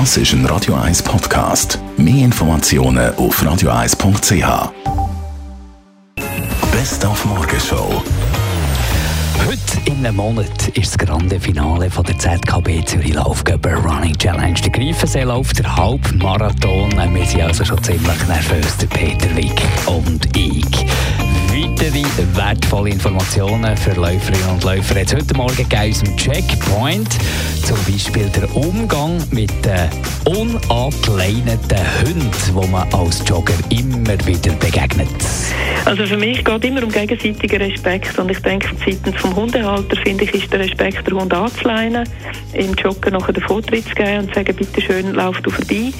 Das 0.00 0.16
ist 0.16 0.32
ein 0.32 0.44
Radio 0.46 0.74
1 0.74 1.04
Podcast. 1.04 1.78
Mehr 1.96 2.24
Informationen 2.24 3.14
auf 3.14 3.40
radio1.ch. 3.40 4.72
Best 6.72 7.06
auf 7.06 7.24
Morgenshow. 7.24 8.02
Heute 9.46 9.60
in 9.84 10.04
einem 10.04 10.16
Monat 10.16 10.66
ist 10.76 10.96
das 10.96 10.98
grande 10.98 11.38
Finale 11.38 11.88
von 11.88 12.02
der 12.02 12.18
ZKB 12.18 12.84
Zürich 12.84 13.14
Laufgöber 13.14 13.74
Running 13.74 14.18
Challenge. 14.18 14.54
Der 14.54 14.72
Greifensee-Lauf, 14.72 15.52
der 15.52 15.76
Halbmarathon. 15.76 16.90
Wir 17.14 17.24
sind 17.24 17.42
also 17.42 17.64
schon 17.64 17.80
ziemlich 17.84 18.26
nervös, 18.26 18.76
der 18.78 18.86
Peter 18.88 19.36
Wick 19.36 19.62
und 19.86 20.36
ich. 20.36 20.86
Weitere 21.76 22.04
wertvolle 22.36 22.90
Informationen 22.90 23.76
für 23.76 23.94
Läuferinnen 23.94 24.48
und 24.48 24.62
Läufer 24.62 24.96
jetzt 24.96 25.12
heute 25.12 25.34
Morgen 25.34 25.66
aus 25.76 26.00
dem 26.00 26.16
Checkpoint. 26.16 27.08
Zum 27.64 27.76
Beispiel 27.92 28.28
der 28.28 28.54
Umgang 28.54 29.20
mit 29.32 29.50
den 29.64 29.90
unatleineten 30.24 31.78
Hunden, 32.00 32.32
wo 32.52 32.62
man 32.68 32.90
als 32.92 33.24
Jogger 33.28 33.54
immer 33.70 34.14
wieder 34.24 34.52
begegnet. 34.52 35.08
Also 35.84 36.06
für 36.06 36.16
mich 36.16 36.44
geht 36.44 36.64
es 36.64 36.70
immer 36.70 36.82
um 36.82 36.90
gegenseitigen 36.90 37.60
Respekt 37.60 38.18
und 38.18 38.30
ich 38.30 38.38
denke, 38.38 38.68
seitens 38.86 39.16
vom 39.16 39.34
Hundehalter 39.36 39.96
finde 39.96 40.24
ich, 40.24 40.32
ist 40.32 40.52
der 40.52 40.60
Respekt, 40.60 41.06
den 41.06 41.20
Hund 41.20 41.34
anzuleinen, 41.34 42.08
im 42.54 42.72
Jogger 42.74 43.10
nachher 43.10 43.34
den 43.34 43.42
Vortritt 43.42 43.86
zu 43.88 43.94
geben 43.94 44.20
und 44.20 44.28
zu 44.28 44.34
sagen, 44.34 44.56
bitte 44.56 44.80
schön, 44.80 45.12
lauf 45.12 45.40
du 45.42 45.50
vorbei. 45.50 45.92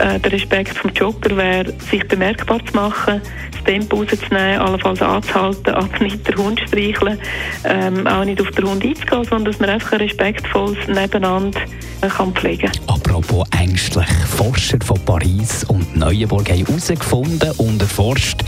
Äh, 0.00 0.18
der 0.18 0.32
Respekt 0.32 0.76
vom 0.76 0.90
Jogger 0.92 1.36
wäre, 1.36 1.72
sich 1.90 2.06
bemerkbar 2.08 2.58
zu 2.66 2.74
machen, 2.74 3.20
das 3.52 3.64
Tempo 3.64 3.98
rauszunehmen, 3.98 4.58
allenfalls 4.58 5.00
anzuhalten, 5.10 5.74
aber 5.74 5.98
nicht 6.00 6.26
den 6.26 6.36
Hund 6.36 6.60
streicheln, 6.66 7.18
ähm, 7.64 8.06
auch 8.06 8.24
nicht 8.24 8.40
auf 8.40 8.50
den 8.50 8.68
Hund 8.68 8.84
einzugehen, 8.84 9.24
sondern 9.24 9.44
dass 9.44 9.60
man 9.60 9.70
einfach 9.70 9.92
ein 9.92 10.00
respektvolles 10.00 10.78
Nebeneinander 10.86 11.60
äh, 12.00 12.08
kann 12.08 12.32
pflegen 12.32 12.70
kann. 12.70 12.94
Apropos 12.94 13.46
ängstlich, 13.58 14.08
Forscher 14.36 14.78
von 14.84 14.98
Paris 15.04 15.64
und 15.64 15.96
Neuenburg 15.96 16.48
haben 16.50 16.66
herausgefunden 16.66 17.50
und 17.58 17.80
erforscht, 17.80 18.42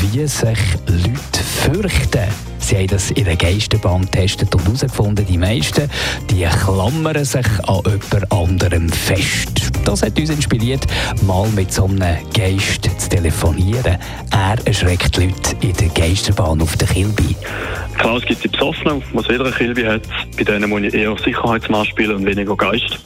wie 0.00 0.26
sich 0.26 0.58
Leute 0.86 1.42
fürchten 1.42 2.28
Sie 2.66 2.76
haben 2.76 2.88
das 2.88 3.12
in 3.12 3.24
der 3.24 3.36
Geisterbahn 3.36 4.02
getestet 4.06 4.52
und 4.52 4.64
herausgefunden, 4.64 5.24
die 5.24 5.38
meisten 5.38 5.88
die 6.28 6.44
klammern 6.64 7.24
sich 7.24 7.46
an 7.68 7.80
jemand 7.84 8.32
anderem 8.32 8.88
fest. 8.88 9.65
Das 9.86 10.02
hat 10.02 10.18
uns 10.18 10.30
inspiriert, 10.30 10.84
mal 11.22 11.48
mit 11.50 11.72
so 11.72 11.84
einem 11.84 12.18
Geist 12.36 12.90
zu 12.98 13.08
telefonieren. 13.08 13.96
Er 14.32 14.56
erschreckt 14.66 15.16
Leute 15.16 15.56
in 15.60 15.72
der 15.74 15.88
Geisterbahn 15.90 16.60
auf 16.60 16.76
der 16.76 16.88
Kilby. 16.88 17.36
Klar, 17.96 18.16
es 18.16 18.24
gibt 18.24 18.42
die 18.42 18.48
Besoffenen, 18.48 19.00
was 19.12 19.28
jeder 19.28 19.50
Kilby 19.52 19.84
hat. 19.84 20.02
Bei 20.36 20.42
denen 20.42 20.68
muss 20.68 20.82
ich 20.82 20.92
eher 20.92 21.16
Sicherheitsmaß 21.16 21.86
spielen 21.86 22.16
und 22.16 22.26
weniger 22.26 22.56
Geist. 22.56 22.98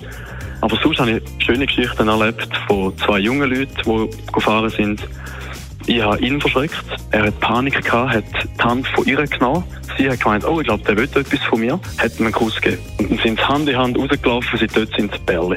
Aber 0.62 0.78
sonst 0.82 0.98
habe 1.00 1.10
ich 1.18 1.44
schöne 1.44 1.66
Geschichten 1.66 2.08
erlebt 2.08 2.48
von 2.66 2.96
zwei 2.96 3.18
jungen 3.18 3.50
Leuten, 3.50 3.76
die 3.84 4.32
gefahren 4.32 4.70
sind 4.70 5.06
ich 5.86 6.00
habe 6.02 6.20
ihn 6.20 6.40
verschreckt. 6.40 6.84
Er 7.10 7.26
hat 7.26 7.40
Panik 7.40 7.82
gehabt, 7.84 8.14
hat 8.14 8.24
die 8.58 8.62
Hand 8.62 8.86
von 8.88 9.04
ihr 9.06 9.16
genommen. 9.16 9.64
Sie 9.98 10.08
hat 10.08 10.20
gemeint, 10.20 10.44
oh, 10.46 10.60
ich 10.60 10.66
glaube, 10.66 10.84
der 10.84 10.96
will 10.96 11.04
etwas 11.04 11.40
von 11.48 11.60
mir. 11.60 11.80
Hat 11.98 12.18
ihm 12.18 12.26
einen 12.26 12.34
Kuss 12.34 12.60
gegeben. 12.60 12.82
Und 12.98 13.10
dann 13.10 13.18
sind 13.18 13.38
sie 13.38 13.44
Hand 13.44 13.68
in 13.68 13.76
Hand 13.76 13.98
rausgelaufen, 13.98 14.58
sie 14.58 14.66
dort 14.66 14.94
sind 14.94 15.12
die 15.12 15.18
Bärle. 15.26 15.56